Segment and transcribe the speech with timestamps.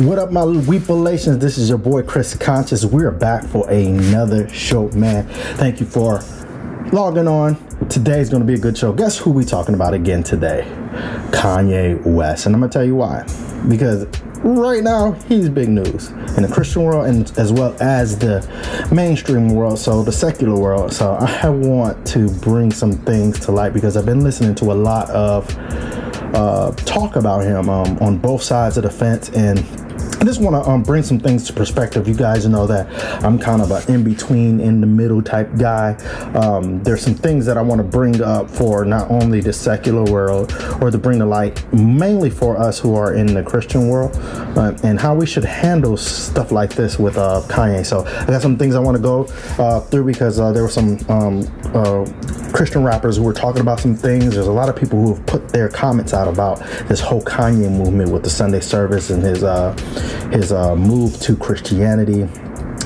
[0.00, 1.40] What up, my Weepalations?
[1.40, 2.86] This is your boy Chris Conscience.
[2.86, 5.28] We're back for another show, man.
[5.58, 6.22] Thank you for
[6.90, 7.58] logging on.
[7.90, 8.94] Today's to be a good show.
[8.94, 10.62] Guess who we talking about again today?
[11.32, 13.26] Kanye West, and I'm gonna tell you why.
[13.68, 14.06] Because
[14.38, 18.40] right now he's big news in the Christian world and as well as the
[18.90, 20.94] mainstream world, so the secular world.
[20.94, 24.74] So I want to bring some things to light because I've been listening to a
[24.74, 25.46] lot of
[26.34, 29.58] uh, talk about him um, on both sides of the fence and
[30.20, 32.06] I just want to um, bring some things to perspective.
[32.06, 32.86] You guys know that
[33.24, 35.94] I'm kind of an in between, in the middle type guy.
[36.34, 40.04] Um, there's some things that I want to bring up for not only the secular
[40.04, 44.14] world or to bring to light, mainly for us who are in the Christian world,
[44.58, 47.86] uh, and how we should handle stuff like this with uh, Kanye.
[47.86, 49.24] So I got some things I want to go
[49.58, 51.40] uh, through because uh, there were some um,
[51.72, 52.04] uh,
[52.52, 54.34] Christian rappers who were talking about some things.
[54.34, 57.70] There's a lot of people who have put their comments out about this whole Kanye
[57.70, 59.72] movement with the Sunday service and his uh,
[60.32, 62.22] his uh, move to Christianity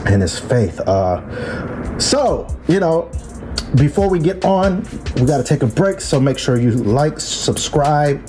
[0.07, 0.81] and his faith.
[0.81, 3.11] Uh, so, you know,
[3.75, 4.83] before we get on,
[5.17, 6.01] we got to take a break.
[6.01, 8.29] So make sure you like, subscribe,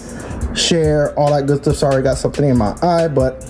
[0.55, 1.75] share, all that good stuff.
[1.75, 3.43] Sorry, I got something in my eye, but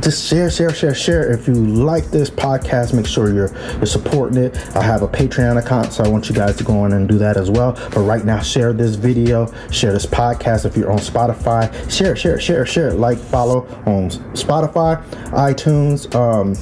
[0.00, 1.32] just share, share, share, share.
[1.32, 4.56] If you like this podcast, make sure you're you're supporting it.
[4.76, 7.18] I have a Patreon account, so I want you guys to go on and do
[7.18, 7.72] that as well.
[7.92, 10.64] But right now, share this video, share this podcast.
[10.64, 12.92] If you're on Spotify, share, share, share, share.
[12.92, 16.54] Like, follow on Spotify, iTunes, um,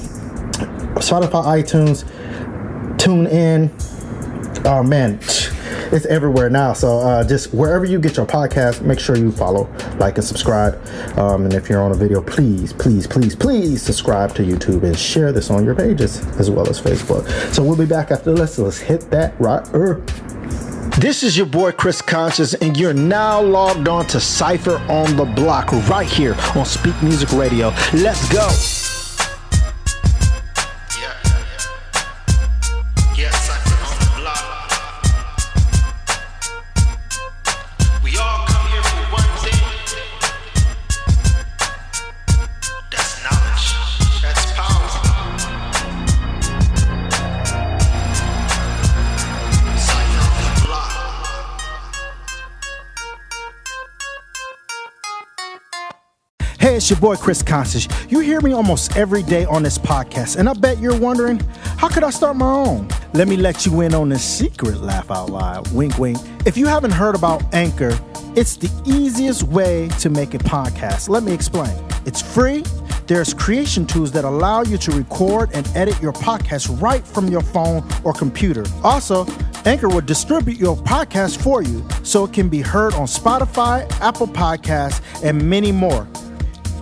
[0.95, 3.71] Spotify, iTunes, tune in.
[4.65, 5.19] Oh man
[5.91, 6.73] it's everywhere now.
[6.73, 10.75] So uh, just wherever you get your podcast, make sure you follow, like, and subscribe.
[11.17, 14.97] Um, and if you're on a video, please, please, please, please subscribe to YouTube and
[14.97, 17.27] share this on your pages as well as Facebook.
[17.53, 18.55] So we'll be back after this.
[18.55, 19.63] So let's hit that right.
[20.99, 25.25] This is your boy Chris Conscience, and you're now logged on to Cypher on the
[25.25, 27.73] Block right here on Speak Music Radio.
[27.93, 28.82] Let's go.
[56.73, 57.87] Hey, it's your boy Chris Conscience.
[58.09, 61.39] You hear me almost every day on this podcast, and I bet you're wondering,
[61.77, 62.87] how could I start my own?
[63.13, 65.71] Let me let you in on this secret laugh out loud.
[65.71, 66.17] Wink, wink.
[66.47, 67.95] If you haven't heard about Anchor,
[68.35, 71.09] it's the easiest way to make a podcast.
[71.09, 71.77] Let me explain.
[72.07, 72.63] It's free.
[73.05, 77.41] There's creation tools that allow you to record and edit your podcast right from your
[77.41, 78.63] phone or computer.
[78.83, 79.27] Also,
[79.65, 84.25] Anchor will distribute your podcast for you so it can be heard on Spotify, Apple
[84.25, 86.07] Podcasts, and many more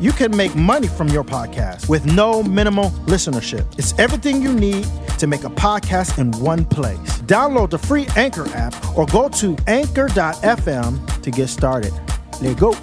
[0.01, 3.77] you can make money from your podcast with no minimal listenership.
[3.77, 4.87] It's everything you need
[5.19, 7.21] to make a podcast in one place.
[7.27, 11.93] Download the free Anchor app or go to anchor.fm to get started.
[12.41, 12.75] Let's go.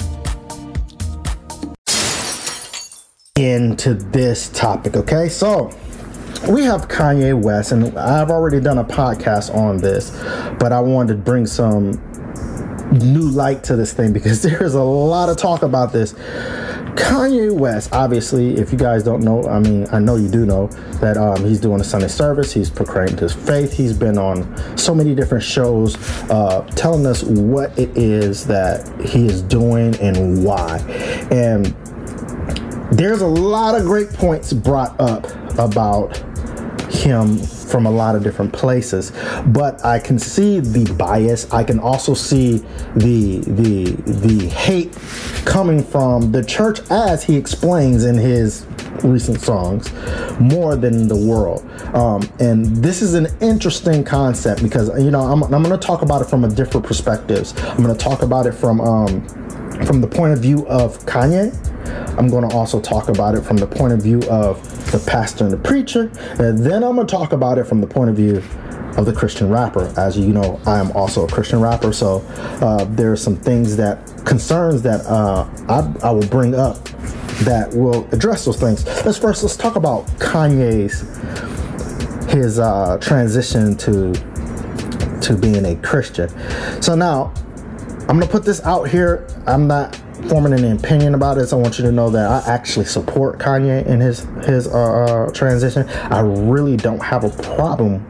[3.34, 5.28] Into this topic, okay?
[5.28, 5.70] So,
[6.48, 10.10] we have Kanye West, and I've already done a podcast on this,
[10.60, 12.00] but I wanted to bring some
[12.92, 16.14] new light to this thing because there is a lot of talk about this
[16.98, 20.66] Kanye West, obviously, if you guys don't know, I mean, I know you do know
[21.00, 22.52] that um, he's doing a Sunday service.
[22.52, 23.72] He's proclaimed his faith.
[23.72, 25.96] He's been on so many different shows
[26.28, 30.78] uh, telling us what it is that he is doing and why.
[31.30, 31.66] And
[32.90, 35.26] there's a lot of great points brought up
[35.56, 36.20] about
[36.98, 39.12] him from a lot of different places.
[39.46, 41.50] But i can see the bias.
[41.52, 42.58] I can also see
[42.96, 43.92] the the
[44.26, 44.96] the hate
[45.44, 48.66] coming from the church as he explains in his
[49.04, 49.92] recent songs
[50.40, 51.64] more than the world.
[51.94, 56.02] Um, and this is an interesting concept because you know i'm, I'm going to talk
[56.02, 57.54] about it from a different perspectives.
[57.58, 59.26] I'm going to talk about it from um,
[59.84, 61.52] from the point of view of kanye
[62.18, 65.44] i'm going to also talk about it from the point of view of the pastor
[65.44, 66.10] and the preacher.
[66.38, 68.42] And then I'm going to talk about it from the point of view
[68.96, 69.92] of the Christian rapper.
[69.96, 72.24] As you know, I am also a Christian rapper, so
[72.60, 76.82] uh, there are some things that concerns that uh, I, I will bring up
[77.44, 78.84] that will address those things.
[79.04, 81.00] Let's first let's talk about Kanye's
[82.32, 84.12] his uh, transition to
[85.20, 86.28] to being a Christian.
[86.82, 87.32] So now
[88.08, 89.26] I'm gonna put this out here.
[89.46, 89.94] I'm not
[90.28, 93.86] forming an opinion about this, I want you to know that I actually support Kanye
[93.86, 95.86] in his his uh, uh, transition.
[95.88, 98.02] I really don't have a problem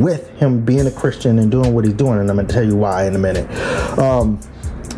[0.00, 2.76] with him being a Christian and doing what he's doing, and I'm gonna tell you
[2.76, 3.50] why in a minute.
[3.98, 4.38] Um,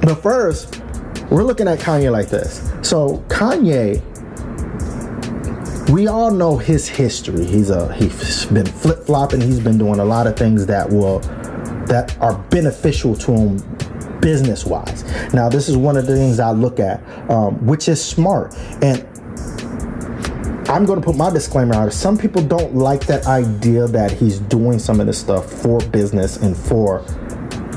[0.03, 0.83] but first,
[1.31, 2.71] we're looking at Kanye like this.
[2.83, 4.03] So Kanye
[5.91, 7.45] we all know his history.
[7.45, 9.41] He's a he's been flip flopping.
[9.41, 11.21] He's been doing a lot of things that will
[11.87, 13.59] that are beneficial to him
[14.23, 15.05] business wise.
[15.35, 18.57] Now, this is one of the things I look at, um, which is smart.
[18.81, 19.07] And
[20.71, 21.93] I'm going to put my disclaimer out.
[21.93, 26.39] Some people don't like that idea that he's doing some of this stuff for business
[26.39, 27.05] and for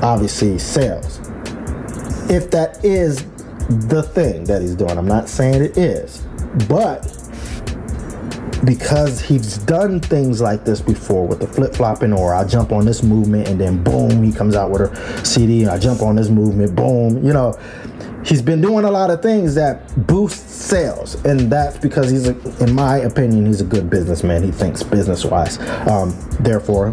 [0.02, 1.20] obviously sales.
[2.30, 3.26] If that is
[3.90, 6.24] the thing that he's doing, I'm not saying it is,
[6.70, 7.15] but
[8.66, 12.86] because he's done things like this before with the flip flopping, or I jump on
[12.86, 16.16] this movement and then boom, he comes out with a CD, and I jump on
[16.16, 17.58] this movement, boom, you know.
[18.26, 22.64] He's been doing a lot of things that boost sales, and that's because he's, a,
[22.64, 24.42] in my opinion, he's a good businessman.
[24.42, 25.60] He thinks business wise.
[25.88, 26.92] Um, therefore,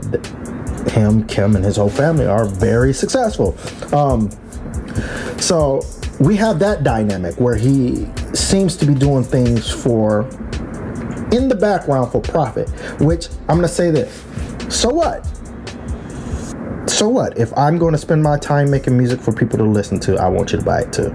[0.90, 3.56] him, Kim, and his whole family are very successful.
[3.94, 4.30] Um,
[5.38, 5.80] so
[6.20, 10.28] we have that dynamic where he seems to be doing things for
[11.32, 12.68] in the background for profit,
[13.00, 14.24] which I'm going to say this.
[14.68, 15.24] So what?
[16.88, 17.38] So what?
[17.38, 20.28] If I'm going to spend my time making music for people to listen to, I
[20.28, 21.10] want you to buy it too.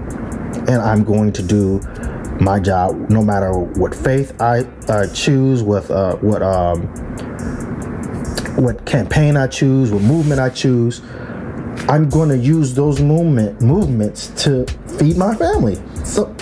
[0.66, 1.80] And I'm going to do
[2.40, 6.82] my job no matter what faith I uh, choose, with uh, what um,
[8.56, 11.00] what campaign I choose, what movement I choose.
[11.88, 14.66] I'm going to use those movement movements to
[14.98, 15.80] feed my family.
[16.04, 16.34] So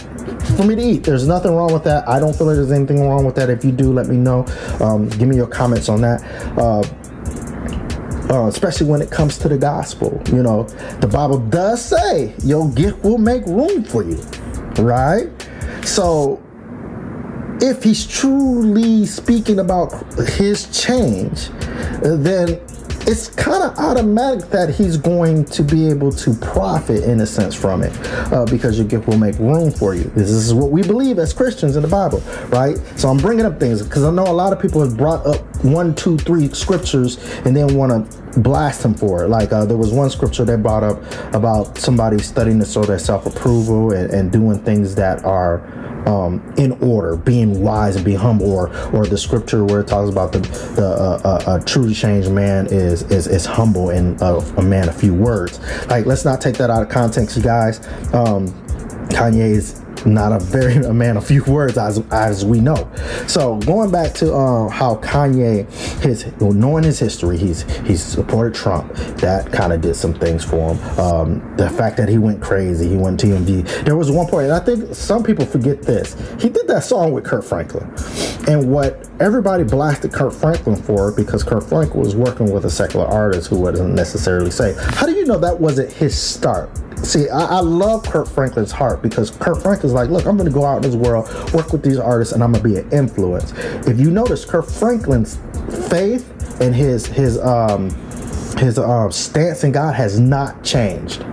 [0.57, 1.05] for me to eat.
[1.05, 2.09] There's nothing wrong with that.
[2.09, 3.51] I don't feel like there's anything wrong with that.
[3.51, 4.47] If you do, let me know.
[4.81, 6.23] Um, give me your comments on that.
[6.59, 6.83] Uh,
[8.31, 10.21] uh, especially when it comes to the gospel.
[10.33, 10.65] You know,
[11.01, 14.17] the Bible does say your gift will make room for you,
[14.79, 15.31] right?
[15.85, 16.43] So,
[17.61, 19.93] if he's truly speaking about
[20.31, 21.49] his change,
[22.03, 22.61] then
[23.07, 27.55] it's kind of automatic that he's going to be able to profit in a sense
[27.55, 27.93] from it
[28.33, 30.05] uh, because your gift will make room for you.
[30.17, 32.19] This is what we believe as Christians in the Bible,
[32.49, 32.77] right?
[32.97, 35.41] So I'm bringing up things because I know a lot of people have brought up
[35.65, 39.29] one, two, three scriptures and then want to blast him for it.
[39.29, 40.99] Like uh, there was one scripture they brought up
[41.35, 45.65] about somebody studying to show their self approval and, and doing things that are
[46.07, 50.11] um, in order, being wise and being humble, or or the scripture where it talks
[50.11, 50.39] about the
[50.77, 54.89] the uh, uh, a truly changed man is is is humble and uh, a man
[54.89, 55.59] a few words.
[55.89, 57.85] Like let's not take that out of context, you guys.
[58.15, 58.49] Um,
[59.09, 62.91] Kanye's not a very a man of few words as as we know.
[63.27, 65.71] So going back to uh, how Kanye
[66.01, 68.93] his knowing his history, he's he's supported Trump.
[69.17, 70.99] That kind of did some things for him.
[70.99, 73.85] Um, the fact that he went crazy, he went TMZ.
[73.85, 76.17] There was one point, and I think some people forget this.
[76.41, 77.93] He did that song with Kirk Franklin,
[78.49, 83.07] and what everybody blasted Kirk Franklin for because Kirk Franklin was working with a secular
[83.07, 84.75] artist who wasn't necessarily say.
[84.79, 86.71] How do you know that wasn't his start?
[87.07, 90.65] See, I, I, love Kirk Franklin's heart because Kirk Franklin's like, look, I'm to go
[90.65, 93.53] out in this world, work with these artists, and I'm to be an influence.
[93.87, 95.37] If you notice, Kirk Franklin's
[95.89, 96.29] faith
[96.61, 97.91] and his his um
[98.59, 101.25] his uh, stance in God has not changed.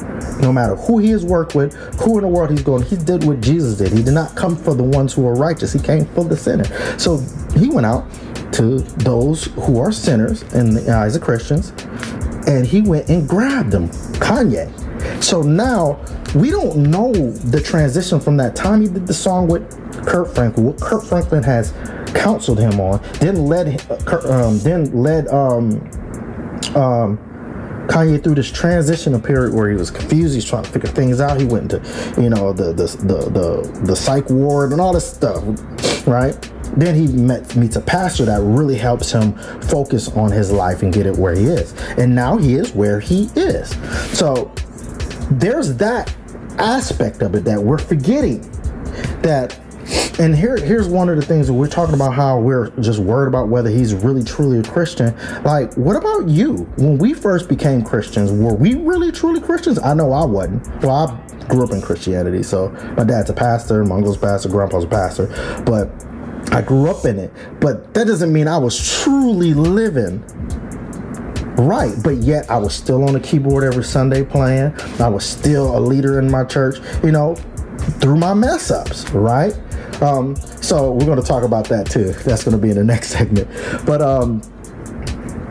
[0.42, 3.24] No matter who he has worked with, who in the world he's going, he did
[3.24, 3.92] what Jesus did.
[3.92, 5.74] He did not come for the ones who are righteous.
[5.74, 6.66] He came for the sinner.
[7.00, 7.18] So
[7.58, 8.06] he went out
[8.54, 11.72] to those who are sinners in the eyes of Christians,
[12.48, 13.90] and he went and grabbed them.
[14.20, 14.72] Kanye
[15.24, 16.00] so now
[16.36, 19.64] we don't know the transition from that time he did the song with
[20.06, 21.72] Kirk Franklin, what Kirk Franklin has
[22.14, 23.82] counseled him on, then led,
[24.26, 25.72] um, then led um,
[26.76, 27.18] um,
[27.88, 30.36] Kanye through this transitional period where he was confused.
[30.36, 31.40] He's trying to figure things out.
[31.40, 35.10] He went into, you know, the the the the, the psych ward and all this
[35.10, 35.44] stuff,
[36.08, 36.34] right?
[36.76, 40.92] Then he met, meets a pastor that really helps him focus on his life and
[40.92, 41.74] get it where he is.
[41.98, 43.70] And now he is where he is.
[44.18, 44.52] So
[45.32, 46.14] there's that
[46.60, 48.42] aspect of it that we're forgetting
[49.22, 49.60] that
[50.20, 53.28] and here here's one of the things that we're talking about how we're just worried
[53.28, 55.16] about whether he's really truly a Christian.
[55.44, 56.58] Like, what about you?
[56.78, 59.80] When we first became Christians, were we really truly Christians?
[59.80, 60.68] I know I wasn't.
[60.84, 64.50] Well, I grew up in Christianity, so my dad's a pastor, my uncle's a pastor,
[64.50, 65.28] grandpa's a pastor,
[65.66, 65.90] but
[66.54, 67.34] I grew up in it.
[67.60, 70.24] But that doesn't mean I was truly living
[71.58, 74.74] right but yet i was still on the keyboard every sunday playing.
[75.00, 77.36] I was still a leader in my church you know
[78.00, 79.54] through my mess ups right?
[80.02, 82.12] Um, so we're going to talk about that too.
[82.12, 83.48] That's going to be in the next segment.
[83.86, 84.42] But um,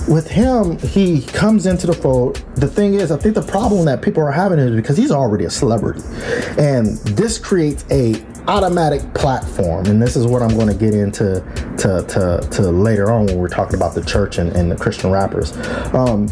[0.09, 2.37] with him, he comes into the fold.
[2.56, 5.44] The thing is, I think the problem that people are having is because he's already
[5.44, 6.02] a celebrity,
[6.59, 8.14] and this creates a
[8.49, 11.40] automatic platform, and this is what I'm going to get into
[11.78, 15.11] to, to, to later on when we're talking about the church and, and the Christian
[15.11, 15.56] rappers.
[15.94, 16.28] Um,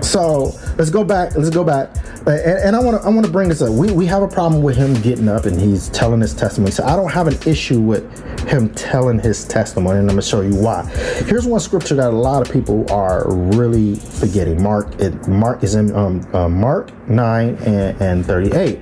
[0.00, 1.36] so let's go back.
[1.36, 1.94] Let's go back,
[2.26, 3.70] and, and I want to I want to bring this up.
[3.70, 6.72] We we have a problem with him getting up and he's telling his testimony.
[6.72, 8.02] So I don't have an issue with
[8.48, 10.86] him telling his testimony, and I'm gonna show you why.
[11.26, 14.62] Here's one scripture that a lot of people are really forgetting.
[14.62, 18.80] Mark, it Mark is in um, uh, Mark nine and, and 38.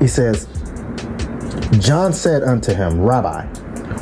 [0.00, 0.46] He says,
[1.78, 3.46] John said unto him, Rabbi,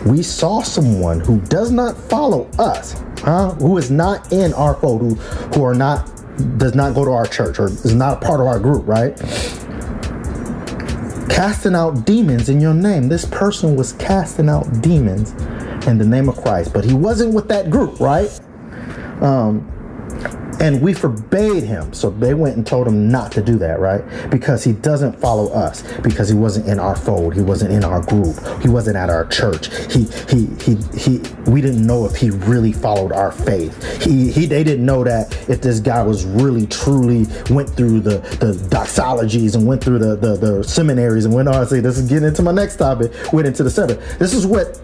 [0.05, 3.55] we saw someone who does not follow us, huh?
[3.55, 6.11] Who is not in our fold, who, who are not
[6.59, 9.17] does not go to our church or is not a part of our group, right?
[11.29, 13.09] Casting out demons in your name.
[13.09, 15.33] This person was casting out demons
[15.87, 18.31] in the name of Christ, but he wasn't with that group, right?
[19.21, 19.71] Um,
[20.59, 21.92] and we forbade him.
[21.92, 24.02] So they went and told him not to do that, right?
[24.30, 28.00] Because he doesn't follow us, because he wasn't in our fold, he wasn't in our
[28.00, 29.69] group, he wasn't at our church.
[29.92, 34.02] He he he he we didn't know if he really followed our faith.
[34.02, 38.19] He he they didn't know that if this guy was really truly went through the
[38.40, 41.66] the doxologies and went through the the, the seminaries and went oh, on.
[41.66, 43.99] say this is getting into my next topic, went into the seven.
[44.19, 44.80] This is what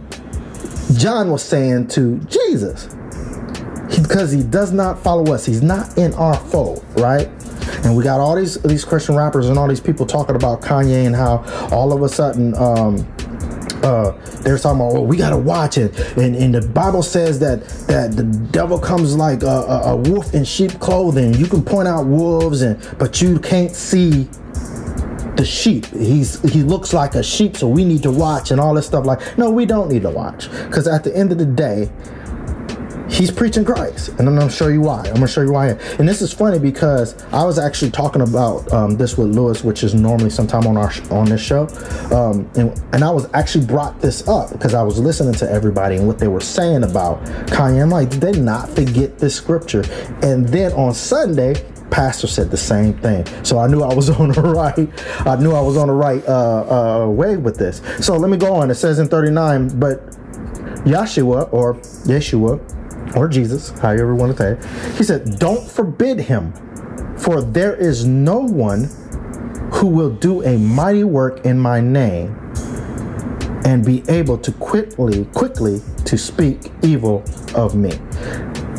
[0.97, 2.89] John was saying to Jesus
[3.89, 5.47] because he does not follow us.
[5.47, 7.29] He's not in our fold, right?
[7.85, 11.07] And we got all these these Christian rappers and all these people talking about Kanye
[11.07, 13.07] and how all of a sudden um,
[13.83, 14.13] uh,
[14.43, 18.17] they're talking about, well, we gotta watch it, and, and the Bible says that that
[18.17, 21.35] the devil comes like a, a, a wolf in sheep clothing.
[21.35, 24.29] You can point out wolves, and but you can't see
[25.37, 25.87] the sheep.
[25.87, 29.07] He's he looks like a sheep, so we need to watch and all this stuff.
[29.07, 31.91] Like, no, we don't need to watch because at the end of the day,
[33.17, 35.01] he's preaching Christ, and I'm gonna show you why.
[35.07, 35.69] I'm gonna show you why.
[35.99, 39.83] And this is funny because I was actually talking about um, this with Lewis, which
[39.83, 41.67] is normally sometime on our on this show,
[42.15, 45.97] um, and and I was actually brought this up because I was listening to everybody
[45.97, 47.83] and what they were saying about Kanye.
[47.83, 49.85] I'm like, did they not forget this scripture?
[50.23, 51.55] And then on Sunday,
[51.91, 53.25] pastor said the same thing.
[53.45, 54.89] So I knew I was on the right.
[55.27, 57.81] I knew I was on the right uh, uh, way with this.
[58.05, 58.71] So let me go on.
[58.71, 60.05] It says in 39, but
[60.85, 62.61] Yeshua or Yeshua
[63.17, 66.53] or Jesus, however you want to say it, he said, Don't forbid him,
[67.19, 68.85] for there is no one
[69.73, 72.39] who will do a mighty work in my name
[73.65, 77.97] and be able to quickly, quickly to speak evil of me.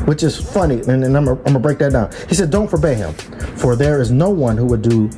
[0.06, 2.12] Which is funny, and, and I'm, I'm gonna break that down.
[2.30, 3.14] He said, Don't forbid him,
[3.58, 5.10] for there is no one who would do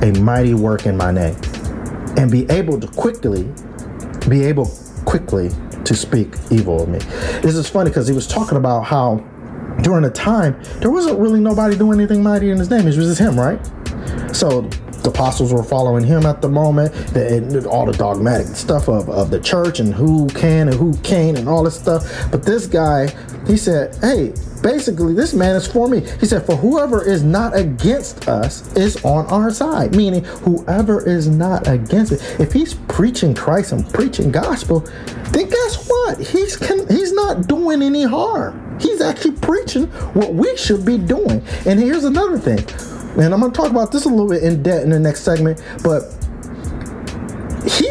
[0.00, 1.36] a mighty work in my name
[2.16, 3.52] and be able to quickly,
[4.28, 4.66] be able
[5.04, 5.50] quickly
[5.84, 6.98] to speak evil of me.
[7.40, 9.16] This is funny because he was talking about how
[9.82, 12.82] during the time there wasn't really nobody doing anything mighty in his name.
[12.82, 13.60] It was just him, right?
[14.34, 14.62] So
[15.02, 19.30] the apostles were following him at the moment, the, all the dogmatic stuff of, of
[19.30, 22.30] the church and who can and who can't and all this stuff.
[22.30, 23.14] But this guy,
[23.46, 24.32] he said, hey,
[24.64, 26.00] basically this man is for me.
[26.18, 29.94] He said for whoever is not against us is on our side.
[29.94, 34.80] Meaning whoever is not against it if he's preaching christ and preaching gospel
[35.30, 36.18] then guess what?
[36.18, 36.56] He's
[36.88, 38.78] he's not doing any harm.
[38.80, 41.42] He's actually preaching what we should be doing.
[41.66, 42.64] And here's another thing.
[43.20, 45.20] And i'm going to talk about this a little bit in depth in the next
[45.20, 46.23] segment but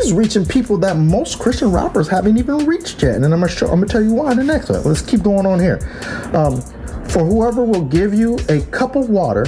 [0.04, 3.16] he's reaching people that most Christian rappers haven't even reached yet.
[3.16, 4.84] And I'm gonna show, I'm gonna tell you why in the next one.
[4.84, 5.80] Let's keep going on here.
[6.34, 6.62] Um,
[7.08, 9.46] for whoever will give you a cup of water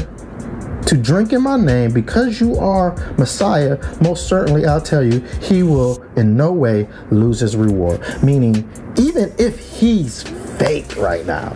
[0.86, 5.64] to drink in my name because you are Messiah, most certainly I'll tell you, he
[5.64, 8.02] will in no way lose his reward.
[8.24, 10.24] Meaning, even if he's
[10.58, 11.54] fake right now,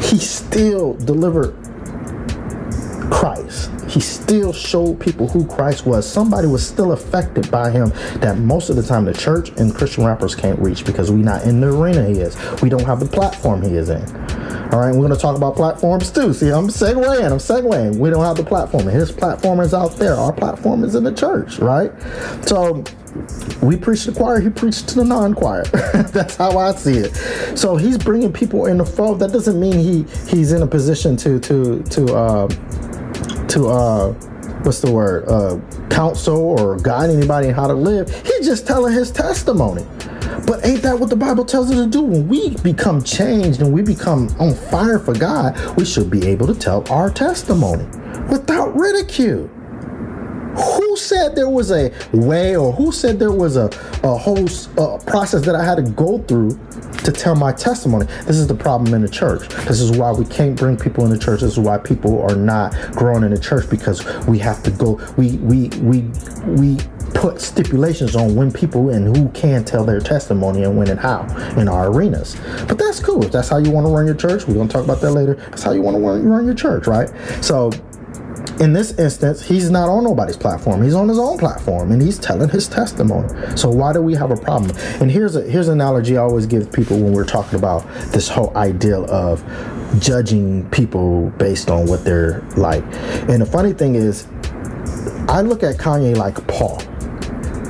[0.00, 1.52] he still delivered
[3.10, 3.70] Christ.
[3.94, 6.10] He still showed people who Christ was.
[6.10, 10.04] Somebody was still affected by him that most of the time the church and Christian
[10.04, 12.36] rappers can't reach because we're not in the arena he is.
[12.60, 14.02] We don't have the platform he is in.
[14.72, 16.34] All right, we're going to talk about platforms too.
[16.34, 17.96] See, I'm segueing, I'm segueing.
[17.96, 18.88] We don't have the platform.
[18.88, 20.14] His platform is out there.
[20.14, 21.92] Our platform is in the church, right?
[22.44, 22.82] So
[23.62, 25.62] we preach the choir, he preached to the non-choir.
[26.08, 27.14] That's how I see it.
[27.56, 29.20] So he's bringing people in the fold.
[29.20, 32.48] That doesn't mean he he's in a position to to to uh,
[33.54, 34.12] to uh
[34.64, 35.58] what's the word uh
[35.88, 39.86] counsel or guide anybody in how to live he's just telling his testimony.
[40.46, 42.02] But ain't that what the bible tells us to do?
[42.02, 46.48] When we become changed and we become on fire for god we should be able
[46.48, 47.84] to tell our testimony
[48.28, 49.48] without ridicule
[50.94, 53.64] who said there was a way or who said there was a,
[54.04, 54.48] a whole
[54.78, 56.56] uh, process that I had to go through
[57.02, 58.06] to tell my testimony?
[58.26, 59.48] This is the problem in the church.
[59.66, 61.40] This is why we can't bring people in the church.
[61.40, 65.00] This is why people are not growing in the church because we have to go,
[65.16, 66.02] we, we, we,
[66.46, 66.78] we,
[67.14, 71.22] put stipulations on when people and who can tell their testimony and when and how
[71.56, 72.36] in our arenas.
[72.66, 73.24] But that's cool.
[73.24, 75.12] If that's how you want to run your church, we're going to talk about that
[75.12, 75.34] later.
[75.34, 77.08] That's how you want to run, run your church, right?
[77.40, 77.70] So
[78.60, 80.82] in this instance, he's not on nobody's platform.
[80.82, 83.28] He's on his own platform and he's telling his testimony.
[83.56, 84.76] So why do we have a problem?
[85.00, 88.28] And here's a here's an analogy I always give people when we're talking about this
[88.28, 89.42] whole ideal of
[89.98, 92.84] judging people based on what they're like.
[93.28, 94.26] And the funny thing is,
[95.28, 96.80] I look at Kanye like Paul.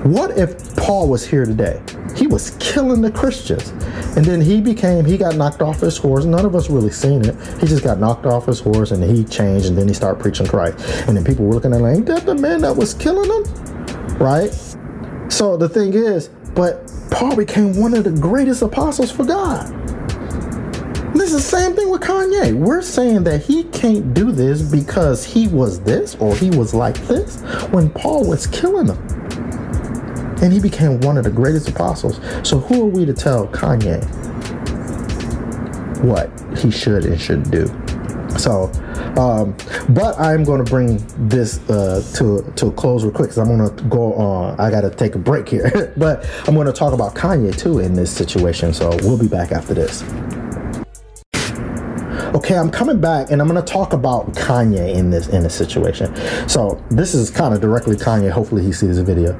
[0.04, 1.80] What if Paul was here today?
[2.14, 3.72] He was killing the Christians.
[4.16, 6.24] And then he became, he got knocked off his horse.
[6.24, 7.34] None of us really seen it.
[7.60, 10.46] He just got knocked off his horse and he changed and then he started preaching
[10.46, 10.78] Christ.
[11.08, 13.28] And then people were looking at him, like, ain't that the man that was killing
[13.28, 13.42] him?
[14.18, 14.52] Right?
[15.28, 19.66] So the thing is, but Paul became one of the greatest apostles for God.
[21.14, 22.54] This is the same thing with Kanye.
[22.54, 26.96] We're saying that he can't do this because he was this or he was like
[27.06, 27.40] this
[27.70, 29.23] when Paul was killing them
[30.42, 32.20] and he became one of the greatest apostles.
[32.46, 34.02] So who are we to tell Kanye
[36.02, 37.66] what he should and shouldn't do?
[38.38, 38.70] So,
[39.16, 39.56] um,
[39.94, 43.56] but I'm going to bring this uh, to to a close real quick because I'm
[43.56, 44.58] going to go on.
[44.58, 47.78] I got to take a break here, but I'm going to talk about Kanye too
[47.78, 48.72] in this situation.
[48.72, 50.02] So we'll be back after this.
[52.34, 55.54] Okay, I'm coming back and I'm going to talk about Kanye in this in this
[55.54, 56.14] situation.
[56.48, 58.30] So this is kind of directly Kanye.
[58.30, 59.32] Hopefully he sees the video.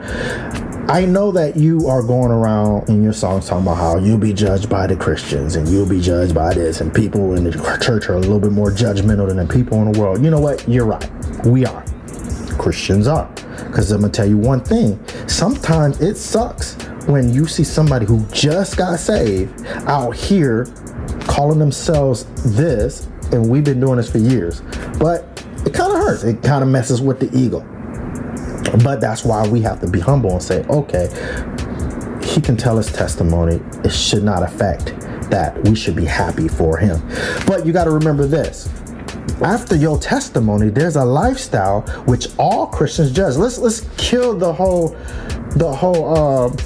[0.87, 4.35] I know that you are going around in your songs talking about how you'll be
[4.35, 8.11] judged by the Christians and you'll be judged by this, and people in the church
[8.11, 10.23] are a little bit more judgmental than the people in the world.
[10.23, 10.69] You know what?
[10.69, 11.11] You're right.
[11.47, 11.85] We are.
[12.59, 13.29] Christians are.
[13.67, 16.75] Because I'm going to tell you one thing sometimes it sucks
[17.07, 20.67] when you see somebody who just got saved out here
[21.21, 22.25] calling themselves
[22.55, 24.61] this, and we've been doing this for years.
[24.99, 25.25] But
[25.67, 26.25] it kind of hurts.
[26.25, 27.67] It kind of messes with the ego.
[28.83, 31.09] But that's why we have to be humble and say, okay,
[32.23, 33.61] he can tell his testimony.
[33.85, 34.87] It should not affect
[35.31, 35.63] that.
[35.65, 37.01] We should be happy for him.
[37.47, 38.69] But you got to remember this.
[39.41, 43.37] After your testimony, there's a lifestyle which all Christians judge.
[43.37, 44.91] Let's let's kill the whole
[45.57, 46.57] the whole uh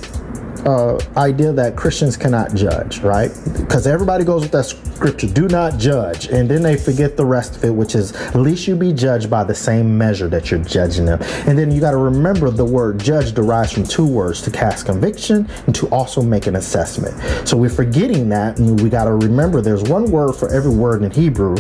[0.67, 3.31] uh, idea that Christians cannot judge, right?
[3.59, 6.27] Because everybody goes with that scripture, do not judge.
[6.29, 9.45] And then they forget the rest of it, which is, least you be judged by
[9.45, 11.21] the same measure that you're judging them.
[11.47, 14.87] And then you got to remember the word judge derives from two words to cast
[14.87, 17.49] conviction and to also make an assessment.
[17.49, 18.59] So we're forgetting that.
[18.59, 21.57] And we got to remember there's one word for every word in Hebrew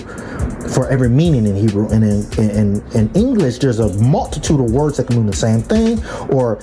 [0.69, 1.89] for every meaning in Hebrew.
[1.89, 5.61] And in, in, in English, there's a multitude of words that can mean the same
[5.61, 6.59] thing or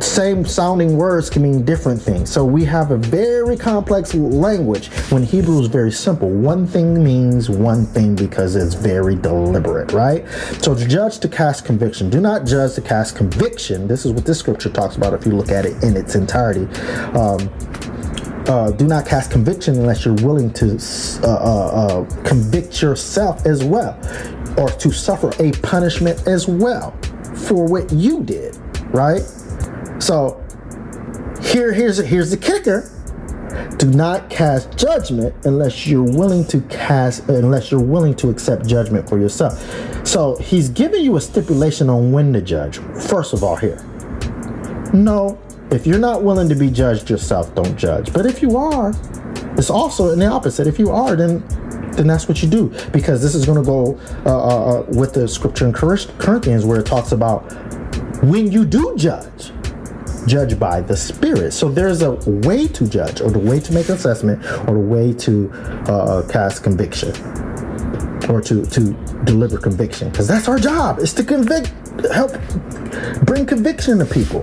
[0.00, 2.30] same sounding words can mean different things.
[2.30, 6.28] So we have a very complex language when Hebrew is very simple.
[6.28, 10.26] One thing means one thing because it's very deliberate, right?
[10.60, 12.10] So to judge to cast conviction.
[12.10, 13.88] Do not judge to cast conviction.
[13.88, 16.66] This is what this scripture talks about if you look at it in its entirety.
[17.12, 17.50] Um,
[18.48, 20.78] uh, do not cast conviction unless you're willing to
[21.22, 21.66] uh, uh,
[22.04, 23.98] uh, convict yourself as well
[24.56, 26.92] or to suffer a punishment as well
[27.34, 28.56] for what you did,
[28.94, 29.22] right?
[30.06, 30.40] So
[31.42, 32.88] here, here's here's the kicker.
[33.76, 39.08] Do not cast judgment unless you're willing to cast unless you're willing to accept judgment
[39.08, 39.60] for yourself.
[40.06, 42.78] So he's giving you a stipulation on when to judge.
[43.08, 43.82] First of all, here.
[44.94, 45.40] No,
[45.72, 48.12] if you're not willing to be judged yourself, don't judge.
[48.12, 48.94] But if you are,
[49.58, 50.68] it's also in the opposite.
[50.68, 51.42] If you are, then
[51.96, 55.14] then that's what you do because this is going to go uh, uh, uh, with
[55.14, 57.52] the scripture in Corinthians where it talks about
[58.22, 59.50] when you do judge
[60.26, 61.52] judge by the Spirit.
[61.52, 62.12] So there's a
[62.46, 65.50] way to judge, or the way to make assessment, or the way to
[65.88, 67.10] uh, cast conviction,
[68.28, 68.92] or to to
[69.24, 70.98] deliver conviction, because that's our job.
[70.98, 71.72] Is to convict,
[72.12, 72.32] help
[73.24, 74.42] bring conviction to people,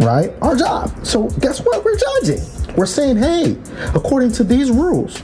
[0.00, 0.32] right?
[0.42, 1.06] Our job.
[1.06, 1.84] So guess what?
[1.84, 2.40] We're judging.
[2.76, 3.56] We're saying, hey,
[3.94, 5.22] according to these rules,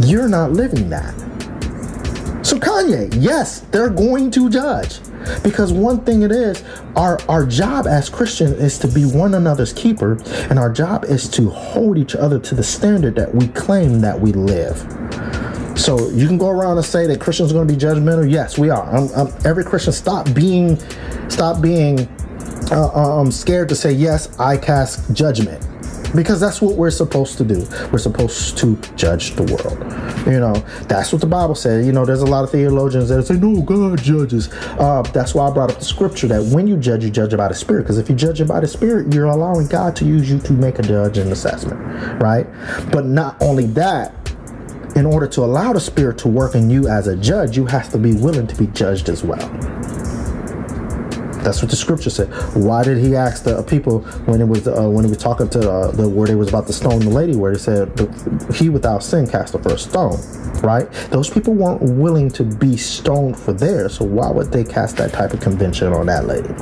[0.00, 1.14] you're not living that.
[2.42, 4.98] So Kanye, yes, they're going to judge.
[5.42, 6.62] Because one thing it is,
[6.96, 10.18] our, our job as Christians is to be one another's keeper,
[10.50, 14.18] and our job is to hold each other to the standard that we claim that
[14.18, 14.78] we live.
[15.78, 18.30] So you can go around and say that Christians are going to be judgmental.
[18.30, 18.84] Yes, we are.
[18.84, 20.78] I'm, I'm, every Christian stop being,
[21.28, 22.08] stop being
[22.70, 24.38] uh, um, scared to say yes.
[24.38, 25.66] I cast judgment
[26.14, 27.66] because that's what we're supposed to do.
[27.90, 29.78] We're supposed to judge the world.
[30.26, 30.54] You know,
[30.88, 31.86] that's what the Bible says.
[31.86, 34.48] You know, there's a lot of theologians that say, no, God judges.
[34.52, 37.48] Uh, that's why I brought up the scripture that when you judge, you judge by
[37.48, 37.82] the Spirit.
[37.82, 40.78] Because if you judge by the Spirit, you're allowing God to use you to make
[40.78, 41.80] a judge and assessment,
[42.22, 42.46] right?
[42.90, 44.14] But not only that,
[44.94, 47.90] in order to allow the Spirit to work in you as a judge, you have
[47.90, 49.48] to be willing to be judged as well.
[51.42, 52.28] That's what the scripture said.
[52.54, 55.70] Why did he ask the people when it was uh, when he was talking to
[55.70, 57.90] uh, the where they was about to stone the lady, where he said,
[58.54, 60.18] "He without sin cast the first stone."
[60.62, 60.90] Right?
[61.10, 65.12] Those people weren't willing to be stoned for theirs, so why would they cast that
[65.12, 66.52] type of convention on that lady?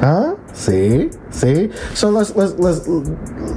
[0.00, 0.36] Huh?
[0.54, 1.70] See, see.
[1.94, 2.88] So let's let's let's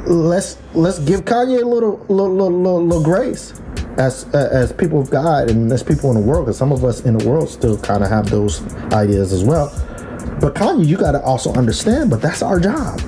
[0.08, 3.54] let's let's give Kanye a little little little, little, little grace
[3.98, 7.02] as as people of God and as people in the world, because some of us
[7.02, 8.62] in the world still kind of have those
[8.92, 9.72] ideas as well.
[10.44, 13.00] But Kanye, you got to also understand, but that's our job.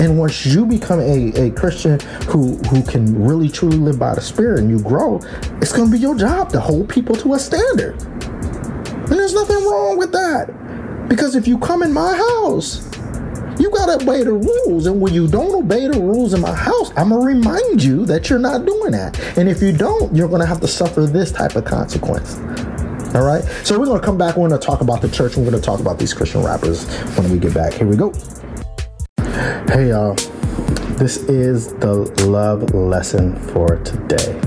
[0.00, 4.20] And once you become a, a Christian who who can really truly live by the
[4.20, 5.20] Spirit and you grow,
[5.62, 8.02] it's going to be your job to hold people to a standard.
[8.02, 11.08] And there's nothing wrong with that.
[11.08, 12.84] Because if you come in my house,
[13.60, 14.86] you gotta obey the rules.
[14.86, 18.28] And when you don't obey the rules in my house, I'm gonna remind you that
[18.28, 19.16] you're not doing that.
[19.38, 22.34] And if you don't, you're gonna have to suffer this type of consequence.
[23.16, 23.42] All right.
[23.64, 24.36] So we're gonna come back.
[24.36, 25.38] We're gonna talk about the church.
[25.38, 26.84] We're gonna talk about these Christian rappers
[27.16, 27.72] when we get back.
[27.72, 28.12] Here we go.
[29.68, 30.12] Hey y'all.
[30.98, 31.94] This is the
[32.26, 34.38] love lesson for today.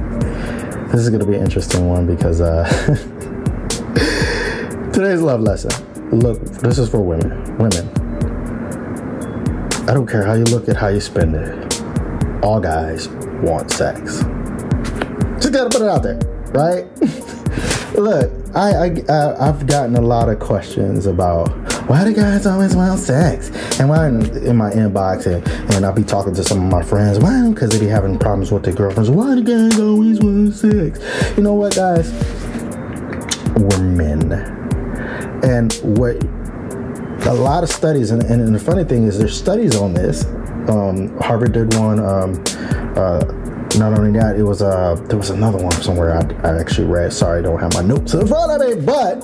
[0.92, 2.64] This is gonna be an interesting one because uh
[4.94, 5.72] today's love lesson.
[6.12, 7.58] Look, this is for women.
[7.58, 7.90] Women.
[9.90, 11.82] I don't care how you look at how you spend it.
[12.44, 13.08] All guys
[13.42, 14.20] want sex.
[15.42, 16.20] Just gotta put it out there,
[16.54, 16.86] right?
[17.96, 21.50] look, I, I I've gotten a lot of questions about
[21.88, 25.94] why do guys always want sex, and why in, in my inbox, and, and I'll
[25.94, 27.50] be talking to some of my friends, why?
[27.50, 29.10] Because they be having problems with their girlfriends.
[29.10, 31.00] Why do guys always want sex?
[31.38, 32.12] You know what, guys?
[33.56, 34.32] We're men,
[35.44, 36.24] and what
[37.28, 40.26] a lot of studies, and, and, the funny thing is, there's studies on this.
[40.70, 42.00] Um, Harvard did one.
[42.00, 42.44] Um,
[42.96, 43.39] uh,
[43.80, 47.14] not only that, it was uh, there was another one somewhere I, I actually read.
[47.14, 49.24] Sorry, I don't have my notes in front of me, but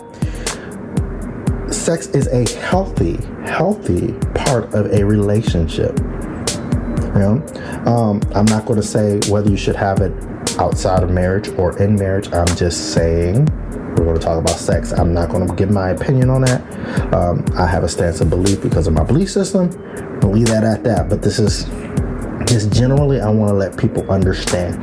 [1.73, 5.97] sex is a healthy, healthy part of a relationship.
[5.99, 7.45] You know,
[7.85, 10.11] um, I'm not going to say whether you should have it
[10.59, 12.31] outside of marriage or in marriage.
[12.33, 13.45] I'm just saying
[13.95, 14.91] we're going to talk about sex.
[14.91, 17.13] I'm not going to give my opinion on that.
[17.13, 19.69] Um, I have a stance of belief because of my belief system.
[20.21, 21.09] I'll leave that at that.
[21.09, 21.65] But this is
[22.55, 24.81] just generally, I want to let people understand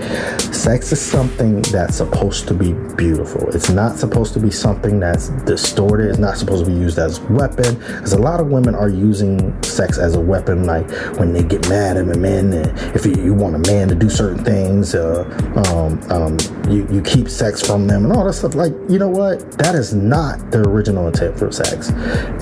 [0.54, 3.48] sex is something that's supposed to be beautiful.
[3.48, 6.10] It's not supposed to be something that's distorted.
[6.10, 7.76] It's not supposed to be used as weapon.
[7.76, 10.86] Because a lot of women are using sex as a weapon, like
[11.18, 12.52] when they get mad at a man.
[12.94, 15.24] If you, you want a man to do certain things, uh,
[15.72, 16.36] um, um,
[16.70, 18.54] you, you keep sex from them and all that stuff.
[18.54, 19.52] Like, you know what?
[19.52, 21.88] That is not the original intent for sex.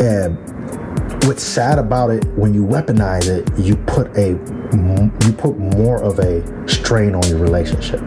[0.00, 0.36] And
[1.24, 4.30] what's sad about it when you weaponize it you put a
[5.26, 8.00] you put more of a strain on your relationship.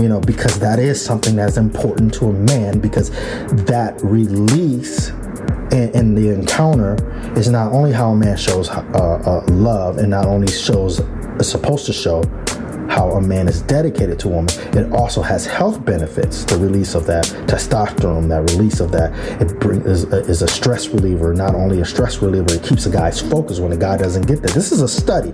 [0.00, 5.08] You know because that is something that's important to a man because that release
[5.72, 6.96] in, in the encounter
[7.36, 11.00] is not only how a man shows uh, uh, love and not only shows
[11.40, 12.22] is supposed to show
[12.96, 16.44] how a man is dedicated to a woman, it also has health benefits.
[16.46, 20.88] The release of that testosterone, that release of that, it brings is, is a stress
[20.88, 21.34] reliever.
[21.34, 24.40] Not only a stress reliever, it keeps a guy's focus when a guy doesn't get
[24.40, 24.52] that.
[24.52, 25.32] This is a study.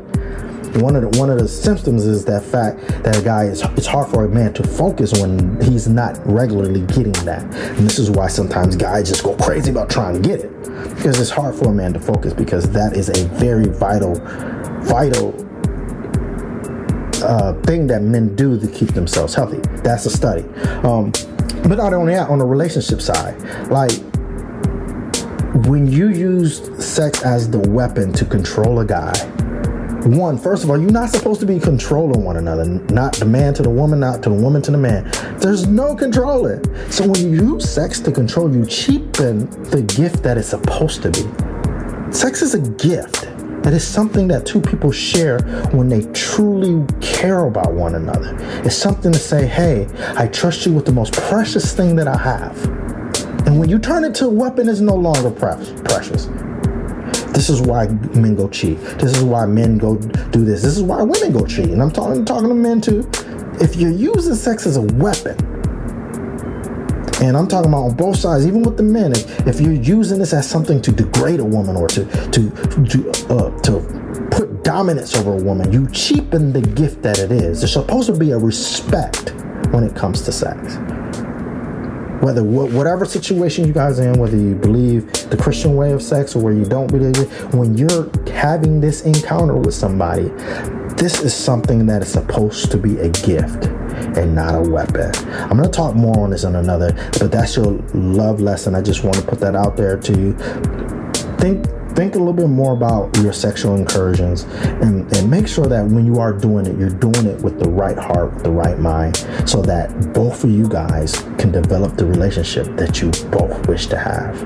[0.81, 3.87] One of the one of the symptoms is that fact that a guy is it's
[3.87, 7.43] hard for a man to focus when he's not regularly getting that.
[7.43, 10.51] And this is why sometimes guys just go crazy about trying to get it.
[10.97, 14.15] Because it's hard for a man to focus because that is a very vital,
[14.81, 15.33] vital
[17.23, 19.59] uh, thing that men do to keep themselves healthy.
[19.83, 20.43] That's a study.
[20.87, 21.13] Um,
[21.69, 23.93] but not only that, on the relationship side, like
[25.67, 29.13] when you use sex as the weapon to control a guy,
[30.05, 32.65] one, first of all, you're not supposed to be controlling one another.
[32.65, 35.09] Not the man to the woman, not to the woman to the man.
[35.39, 36.65] There's no controlling.
[36.91, 41.11] So when you use sex to control, you cheapen the gift that it's supposed to
[41.11, 41.23] be.
[42.13, 43.22] Sex is a gift.
[43.65, 45.39] It is something that two people share
[45.73, 48.37] when they truly care about one another.
[48.65, 52.17] It's something to say, hey, I trust you with the most precious thing that I
[52.17, 52.65] have.
[53.47, 56.27] And when you turn it to a weapon, it's no longer precious.
[57.33, 58.79] This is why men go cheat.
[58.99, 60.63] This is why men go do this.
[60.63, 61.71] This is why women go cheat.
[61.71, 63.09] And I'm talking, talking to men too.
[63.61, 65.37] If you're using sex as a weapon,
[67.23, 69.13] and I'm talking about on both sides, even with the men.
[69.13, 73.11] If, if you're using this as something to degrade a woman or to to to
[73.31, 77.61] uh, to put dominance over a woman, you cheapen the gift that it is.
[77.61, 79.35] There's supposed to be a respect
[79.71, 80.77] when it comes to sex.
[82.23, 86.35] Whether whatever situation you guys are in, whether you believe the Christian way of sex
[86.35, 90.29] or where you don't believe it, when you're having this encounter with somebody,
[90.97, 93.69] this is something that is supposed to be a gift
[94.17, 95.11] and not a weapon.
[95.33, 98.75] I'm to talk more on this in another, but that's your love lesson.
[98.75, 100.33] I just want to put that out there to you.
[101.39, 105.85] think think a little bit more about your sexual incursions and, and make sure that
[105.85, 108.79] when you are doing it, you're doing it with the right heart, with the right
[108.79, 113.87] mind, so that both of you guys can develop the relationship that you both wish
[113.89, 114.39] to have.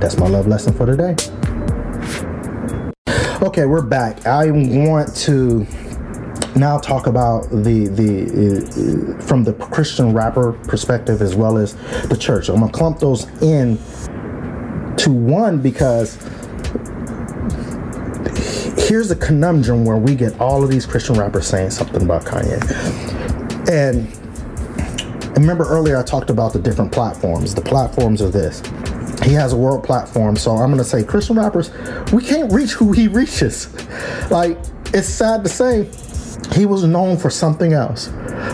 [0.00, 1.16] That's my love lesson for today.
[3.42, 4.26] Okay, we're back.
[4.26, 5.66] I want to
[6.56, 11.74] now talk about the the uh, from the Christian rapper perspective as well as
[12.08, 12.48] the church.
[12.48, 13.76] I'm gonna clump those in
[14.96, 16.16] to one because
[18.88, 22.60] here's a conundrum where we get all of these Christian rappers saying something about Kanye.
[23.68, 24.14] And
[25.36, 27.54] remember earlier I talked about the different platforms.
[27.54, 28.62] The platforms are this.
[29.22, 31.70] He has a world platform, so I'm gonna say Christian rappers,
[32.12, 33.68] we can't reach who he reaches.
[34.30, 34.56] Like,
[34.94, 35.88] it's sad to say,
[36.54, 38.08] he was known for something else.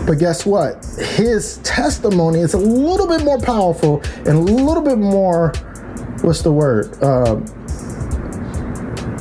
[0.05, 0.83] But guess what?
[0.97, 5.53] His testimony is a little bit more powerful and a little bit more
[6.21, 6.91] what's the word?
[7.03, 7.35] Uh,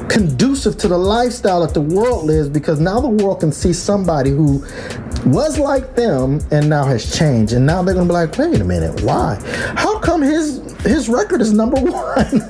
[0.08, 4.30] conducive to the lifestyle that the world lives because now the world can see somebody
[4.30, 4.64] who
[5.26, 7.52] was like them and now has changed.
[7.52, 9.40] And now they're gonna be like wait a minute why?
[9.76, 12.42] How come his his record is number one?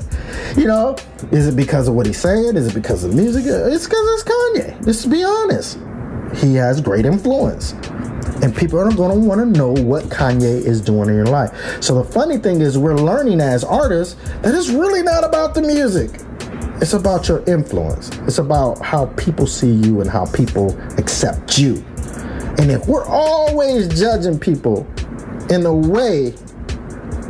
[0.57, 0.97] You know
[1.31, 2.57] is it because of what he's saying?
[2.57, 3.45] Is it because of the music?
[3.47, 4.85] It's because it's kanye.
[4.85, 5.79] Just to be honest
[6.35, 7.75] he has great influence
[8.43, 11.83] and people are going to want to know what Kanye is doing in your life.
[11.83, 15.63] So the funny thing is, we're learning as artists that it's really not about the
[15.63, 16.11] music.
[16.81, 18.11] It's about your influence.
[18.23, 21.85] It's about how people see you and how people accept you.
[22.59, 24.87] And if we're always judging people
[25.49, 26.31] in a way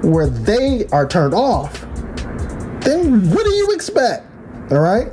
[0.02, 1.82] where they are turned off,
[2.80, 4.26] then what do you expect?
[4.72, 5.12] All right?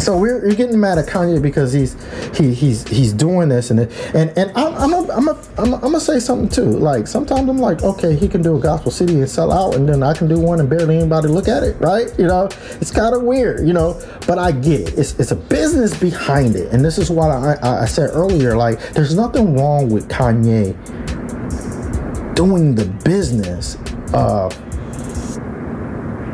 [0.00, 1.96] So we're, we're, getting mad at Kanye because he's
[2.36, 5.76] he he's he's doing this and and and I'm I'm a, I'm, a, I'm, a,
[5.76, 6.78] I'm gonna say something too.
[6.78, 9.88] Like sometimes I'm like, okay, he can do a gospel city and sell out, and
[9.88, 12.12] then I can do one and barely anybody look at it, right?
[12.18, 12.48] You know,
[12.80, 14.00] it's kind of weird, you know.
[14.26, 14.98] But I get it.
[14.98, 18.56] It's it's a business behind it, and this is what I I said earlier.
[18.56, 20.74] Like, there's nothing wrong with Kanye
[22.34, 23.76] doing the business
[24.14, 24.56] of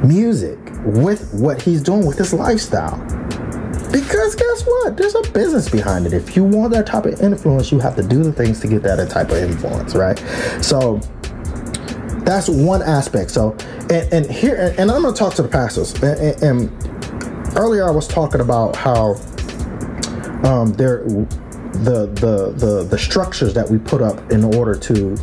[0.05, 3.01] music with what he's doing with his lifestyle
[3.95, 4.97] because guess what?
[4.97, 6.13] There's a business behind it.
[6.13, 8.83] If you want that type of influence, you have to do the things to get
[8.83, 10.19] that type of influence, right?
[10.61, 10.97] So
[12.25, 13.31] that's one aspect.
[13.31, 13.53] So,
[13.91, 15.95] and, and here, and, and I'm going to talk to the pastors.
[16.03, 19.13] And, and, earlier I was talking about how
[20.43, 25.15] um, there, the the the the structures that we put up in order to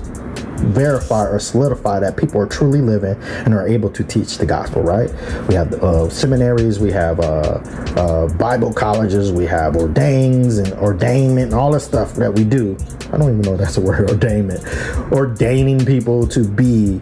[0.61, 4.81] verify or solidify that people are truly living and are able to teach the gospel,
[4.81, 5.09] right?
[5.47, 7.59] We have uh, seminaries, we have uh,
[7.95, 12.77] uh, Bible colleges, we have ordains and ordainment and all the stuff that we do.
[13.11, 15.11] I don't even know that's a word, ordainment.
[15.11, 17.01] Ordaining people to be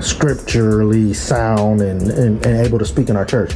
[0.00, 3.52] scripturally sound and, and, and, able to speak in our church.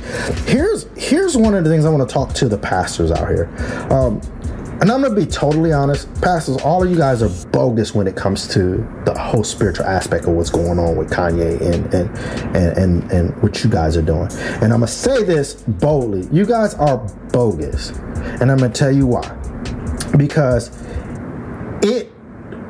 [0.47, 3.51] Here's here's one of the things I want to talk to the pastors out here.
[3.91, 4.21] Um,
[4.81, 8.17] and I'm gonna be totally honest, pastors, all of you guys are bogus when it
[8.17, 12.79] comes to the whole spiritual aspect of what's going on with Kanye and and and
[12.79, 14.29] and, and what you guys are doing.
[14.33, 16.97] And I'm gonna say this boldly: you guys are
[17.31, 19.29] bogus, and I'm gonna tell you why.
[20.17, 20.71] Because
[21.83, 22.11] it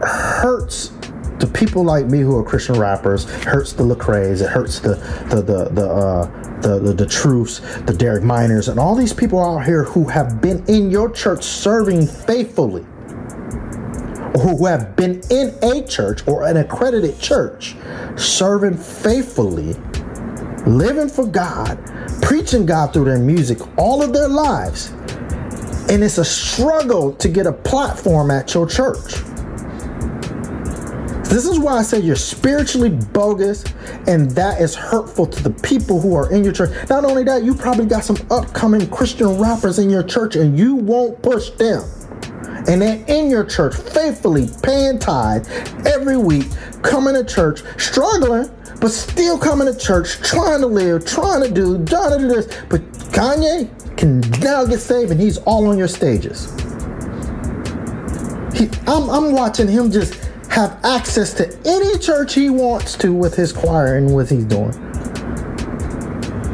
[0.02, 0.92] hurts
[1.38, 4.94] to people like me who are Christian rappers, hurts the Lecrae's, it hurts the
[5.30, 9.42] the the the uh, the, the, the Truths, the Derek Minors, and all these people
[9.42, 12.82] out here who have been in your church serving faithfully,
[14.34, 17.76] or who have been in a church or an accredited church
[18.16, 19.74] serving faithfully,
[20.66, 21.78] living for God,
[22.22, 24.92] preaching God through their music all of their lives.
[25.90, 29.14] And it's a struggle to get a platform at your church.
[31.30, 33.64] This is why I say you're spiritually bogus
[34.08, 36.72] and that is hurtful to the people who are in your church.
[36.88, 40.74] Not only that, you probably got some upcoming Christian rappers in your church and you
[40.74, 41.84] won't push them.
[42.66, 45.46] And they're in your church faithfully paying tithe
[45.86, 46.48] every week,
[46.82, 51.84] coming to church, struggling, but still coming to church, trying to live, trying to do,
[51.84, 52.46] trying to do this.
[52.68, 52.80] But
[53.12, 56.50] Kanye can now get saved and he's all on your stages.
[58.52, 63.34] He, I'm, I'm watching him just have access to any church he wants to with
[63.34, 64.72] his choir and what he's doing.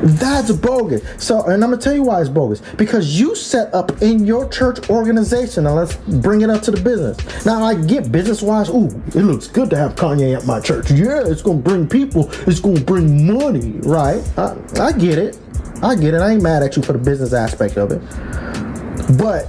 [0.02, 1.02] That's bogus.
[1.16, 2.60] So, and I'm gonna tell you why it's bogus.
[2.76, 5.64] Because you set up in your church organization.
[5.64, 7.46] Now let's bring it up to the business.
[7.46, 8.68] Now I get business wise.
[8.68, 10.90] Ooh, it looks good to have Kanye at my church.
[10.90, 12.30] Yeah, it's gonna bring people.
[12.46, 14.22] It's gonna bring money, right?
[14.38, 15.38] I, I get it.
[15.82, 16.20] I get it.
[16.20, 18.00] I ain't mad at you for the business aspect of it.
[19.18, 19.48] But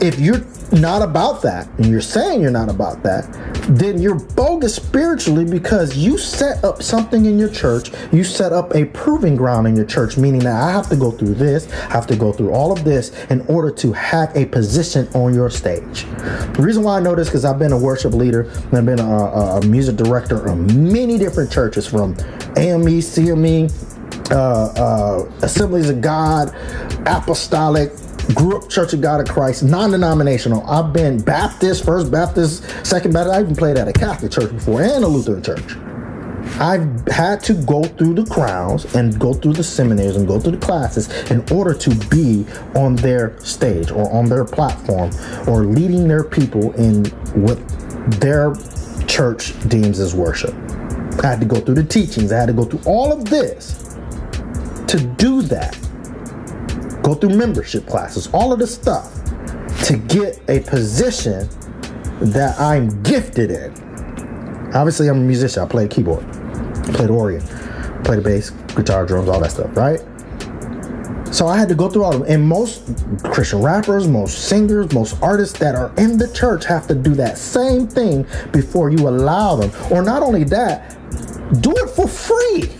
[0.00, 0.40] if you're
[0.72, 3.26] not about that, and you're saying you're not about that,
[3.68, 7.92] then you're bogus spiritually because you set up something in your church.
[8.12, 11.10] You set up a proving ground in your church, meaning that I have to go
[11.10, 14.46] through this, I have to go through all of this in order to have a
[14.46, 16.04] position on your stage.
[16.54, 19.00] The reason why I know this because I've been a worship leader and I've been
[19.00, 22.12] a, a music director of many different churches from
[22.56, 23.70] AME, CME,
[24.30, 26.54] uh, uh, Assemblies of God,
[27.06, 27.92] Apostolic,
[28.34, 30.62] grew up Church of God of Christ, non-denominational.
[30.68, 33.36] I've been Baptist, First Baptist, Second Baptist.
[33.36, 35.76] I even played at a Catholic church before and a Lutheran church.
[36.60, 40.52] I've had to go through the crowns and go through the seminaries and go through
[40.52, 45.10] the classes in order to be on their stage or on their platform
[45.48, 47.04] or leading their people in
[47.40, 47.58] what
[48.20, 48.54] their
[49.06, 50.54] church deems as worship.
[51.22, 52.32] I had to go through the teachings.
[52.32, 53.96] I had to go through all of this
[54.88, 55.78] to do that
[57.02, 59.12] go through membership classes, all of this stuff
[59.84, 61.48] to get a position
[62.20, 63.72] that I'm gifted in.
[64.74, 65.62] Obviously, I'm a musician.
[65.62, 67.40] I play keyboard, I play the organ,
[68.04, 70.00] play the bass, guitar, drums, all that stuff, right?
[71.32, 72.30] So I had to go through all of them.
[72.30, 72.82] And most
[73.24, 77.38] Christian rappers, most singers, most artists that are in the church have to do that
[77.38, 79.72] same thing before you allow them.
[79.90, 80.90] Or not only that,
[81.62, 82.70] do it for free.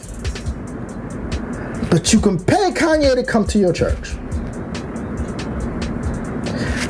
[1.93, 4.13] But you can pay Kanye to come to your church.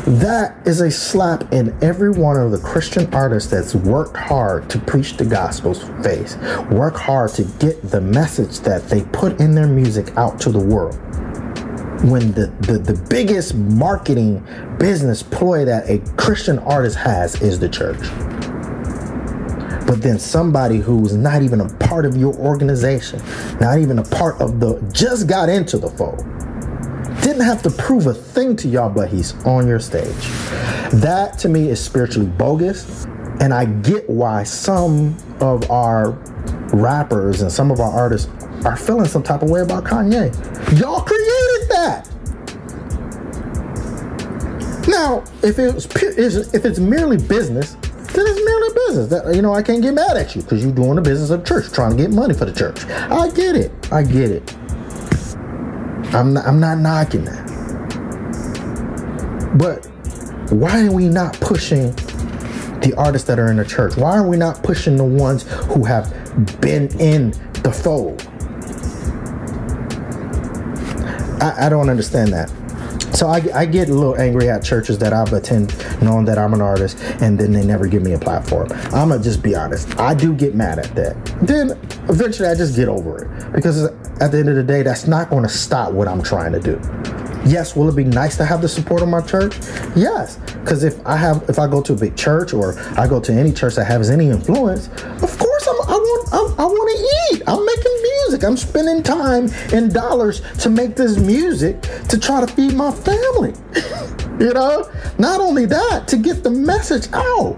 [0.06, 4.78] That is a slap in every one of the Christian artists that's worked hard to
[4.78, 6.36] preach the gospel's face,
[6.70, 10.60] work hard to get the message that they put in their music out to the
[10.60, 10.94] world.
[12.08, 14.46] When the, the, the biggest marketing
[14.78, 17.98] business ploy that a Christian artist has is the church
[19.92, 23.20] but then somebody who's not even a part of your organization,
[23.60, 26.16] not even a part of the, just got into the fold,
[27.22, 30.16] didn't have to prove a thing to y'all, but he's on your stage.
[30.94, 33.04] That to me is spiritually bogus.
[33.40, 36.12] And I get why some of our
[36.72, 38.30] rappers and some of our artists
[38.64, 40.32] are feeling some type of way about Kanye.
[40.80, 42.08] Y'all created that.
[44.88, 45.84] Now, if it's
[46.54, 47.76] if it's merely business,
[48.92, 49.08] business.
[49.08, 51.44] That, you know, I can't get mad at you because you're doing the business of
[51.44, 52.84] church, trying to get money for the church.
[52.86, 53.72] I get it.
[53.92, 54.54] I get it.
[56.14, 57.48] I'm not, I'm not knocking that.
[59.56, 59.86] But
[60.52, 61.94] why are we not pushing
[62.80, 63.96] the artists that are in the church?
[63.96, 66.10] Why are we not pushing the ones who have
[66.60, 67.30] been in
[67.62, 68.26] the fold?
[71.40, 72.50] I, I don't understand that.
[73.12, 76.54] So I, I, get a little angry at churches that I've attended knowing that I'm
[76.54, 78.68] an artist and then they never give me a platform.
[78.86, 79.98] I'm gonna just be honest.
[79.98, 81.14] I do get mad at that.
[81.42, 81.72] Then
[82.08, 85.30] eventually I just get over it because at the end of the day, that's not
[85.30, 86.80] gonna stop what I'm trying to do.
[87.44, 89.56] Yes, will it be nice to have the support of my church?
[89.96, 93.20] Yes, because if I have, if I go to a big church or I go
[93.20, 96.88] to any church that has any influence, of course I'm, I want, I, I want
[96.90, 97.42] to eat.
[97.48, 97.91] I'm making
[98.32, 98.48] music.
[98.48, 103.52] I'm spending time and dollars to make this music to try to feed my family.
[104.44, 107.56] you know, not only that, to get the message out.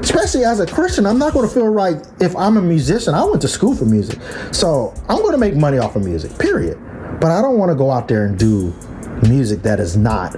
[0.00, 3.14] Especially as a Christian, I'm not going to feel right if I'm a musician.
[3.14, 4.20] I went to school for music,
[4.52, 6.38] so I'm going to make money off of music.
[6.38, 6.78] Period.
[7.20, 8.72] But I don't want to go out there and do
[9.28, 10.36] music that is not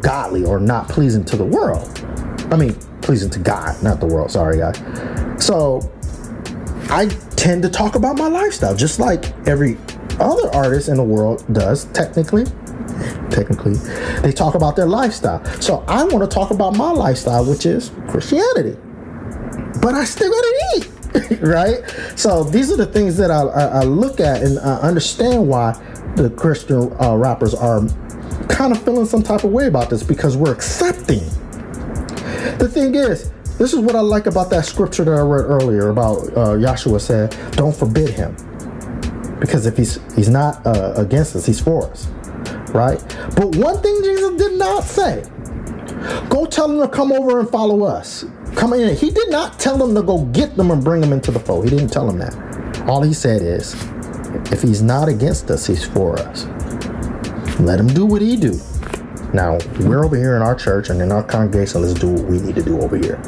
[0.00, 1.98] godly or not pleasing to the world.
[2.52, 4.30] I mean, pleasing to God, not the world.
[4.30, 4.78] Sorry, guys.
[5.44, 5.80] So
[6.90, 9.78] I tend to talk about my lifestyle, just like every
[10.18, 12.44] other artist in the world does, technically.
[13.30, 13.74] Technically,
[14.22, 15.44] they talk about their lifestyle.
[15.60, 18.76] So I want to talk about my lifestyle, which is Christianity.
[19.80, 21.78] But I still gotta eat, right?
[22.16, 25.72] So these are the things that I, I, I look at and I understand why
[26.16, 27.80] the Christian uh, rappers are
[28.48, 31.24] kind of feeling some type of way about this because we're accepting.
[32.58, 35.90] The thing is, this is what I like about that scripture that I read earlier
[35.90, 38.34] about uh, Yahshua said, "Don't forbid him,"
[39.38, 42.06] because if he's he's not uh, against us, he's for us,
[42.72, 42.98] right?
[43.36, 45.24] But one thing Jesus did not say:
[46.30, 48.96] "Go tell them to come over and follow us." Come in.
[48.96, 51.64] He did not tell them to go get them and bring them into the fold.
[51.64, 52.88] He didn't tell them that.
[52.88, 53.74] All he said is,
[54.50, 56.46] if he's not against us, he's for us.
[57.60, 58.58] Let him do what he do.
[59.34, 62.40] Now, we're over here in our church and in our congregation, let's do what we
[62.40, 63.20] need to do over here.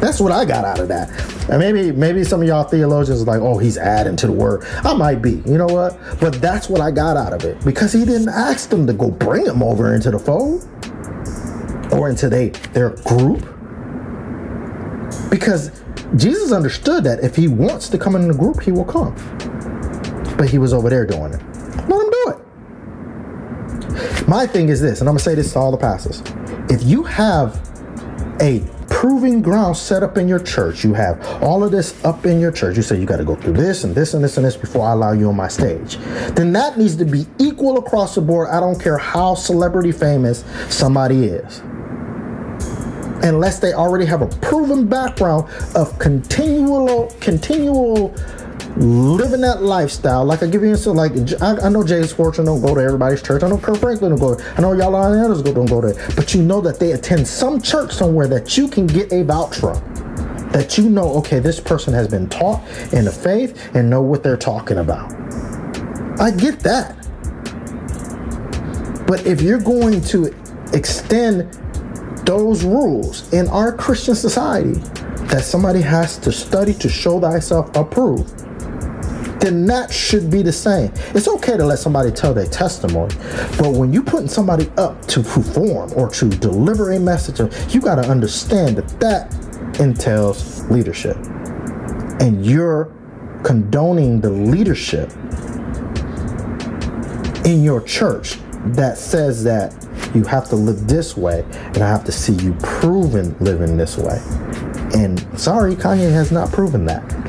[0.00, 1.10] That's what I got out of that.
[1.50, 4.64] And maybe maybe some of y'all theologians are like, oh, he's adding to the word.
[4.82, 5.42] I might be.
[5.44, 5.98] You know what?
[6.20, 7.62] But that's what I got out of it.
[7.64, 10.66] Because he didn't ask them to go bring him over into the fold
[11.92, 13.40] or into they, their group.
[15.28, 15.82] Because
[16.16, 19.14] Jesus understood that if he wants to come in the group, he will come.
[20.36, 21.42] But he was over there doing it.
[21.88, 24.28] Let him do it.
[24.28, 26.22] My thing is this, and I'm gonna say this to all the pastors.
[26.70, 27.60] If you have
[28.40, 28.62] a
[29.00, 32.52] proving ground set up in your church, you have all of this up in your
[32.52, 34.58] church, you say you got to go through this and this and this and this
[34.58, 35.96] before I allow you on my stage,
[36.34, 38.50] then that needs to be equal across the board.
[38.50, 41.60] I don't care how celebrity famous somebody is.
[43.22, 48.14] Unless they already have a proven background of continual continual
[48.76, 50.24] living that lifestyle.
[50.24, 51.12] Like I give you instance, like
[51.42, 53.42] I, I know Jay Fortune don't go to everybody's church.
[53.42, 54.34] I know Kirk Franklin don't go.
[54.34, 54.54] There.
[54.56, 55.94] I know y'all others go don't go there.
[56.14, 59.56] But you know that they attend some church somewhere that you can get a vouch
[59.56, 59.74] from.
[60.52, 62.62] That you know, okay, this person has been taught
[62.92, 65.12] in the faith and know what they're talking about.
[66.20, 66.96] I get that.
[69.06, 70.34] But if you're going to
[70.72, 71.52] extend
[72.24, 74.74] those rules in our Christian society
[75.26, 78.46] that somebody has to study to show thyself approved,
[79.40, 80.92] then that should be the same.
[81.14, 83.14] It's okay to let somebody tell their testimony,
[83.58, 87.40] but when you're putting somebody up to perform or to deliver a message,
[87.74, 91.16] you got to understand that that entails leadership,
[92.20, 92.92] and you're
[93.42, 95.10] condoning the leadership
[97.46, 98.38] in your church
[98.74, 99.74] that says that
[100.14, 103.96] you have to live this way, and I have to see you proven living this
[103.96, 104.20] way.
[104.94, 107.19] And sorry, Kanye has not proven that.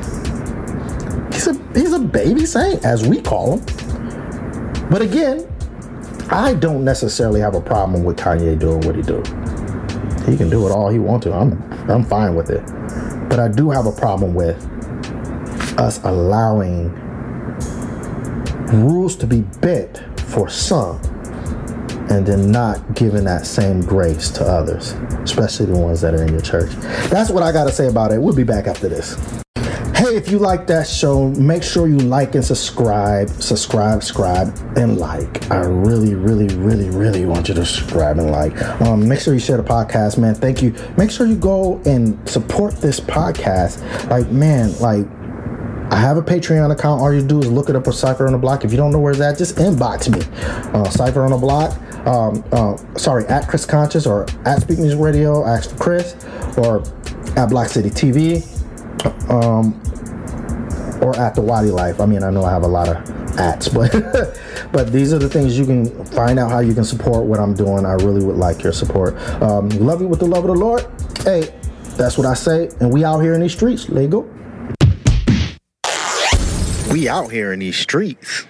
[1.74, 4.88] He's a baby saint, as we call him.
[4.90, 5.48] But again,
[6.30, 9.18] I don't necessarily have a problem with Kanye doing what he do.
[10.30, 11.32] He can do it all he wants to.
[11.32, 12.64] I'm I'm fine with it.
[13.28, 14.56] But I do have a problem with
[15.78, 16.90] us allowing
[18.84, 21.00] rules to be bent for some
[22.10, 24.92] and then not giving that same grace to others,
[25.22, 26.70] especially the ones that are in your church.
[27.10, 28.20] That's what I got to say about it.
[28.20, 29.41] We'll be back after this.
[30.16, 35.50] If you like that show, make sure you like and subscribe, subscribe, subscribe, and like.
[35.50, 38.60] I really, really, really, really want you to subscribe and like.
[38.80, 40.34] Um, make sure you share the podcast, man.
[40.34, 40.74] Thank you.
[40.96, 43.80] Make sure you go and support this podcast.
[44.10, 45.06] Like, man, like
[45.92, 47.00] I have a Patreon account.
[47.00, 48.64] All you do is look it up with Cypher on the Block.
[48.64, 50.22] If you don't know where it's at, just inbox me.
[50.72, 54.98] Uh, Cypher on the Block um, uh, sorry, at Chris Conscience or at Speak Music
[54.98, 56.16] Radio, ask for Chris,
[56.58, 56.82] or
[57.36, 58.42] at Black City TV,
[59.30, 59.80] um,
[61.02, 62.00] or at the Waddy Life.
[62.00, 62.96] I mean, I know I have a lot of
[63.38, 63.90] ats, but
[64.72, 67.54] but these are the things you can find out how you can support what I'm
[67.54, 67.84] doing.
[67.84, 69.16] I really would like your support.
[69.42, 70.86] Um, love you with the love of the Lord.
[71.24, 71.52] Hey,
[71.96, 72.70] that's what I say.
[72.80, 73.88] And we out here in these streets.
[73.88, 74.28] Lego.
[76.90, 78.46] We out here in these streets.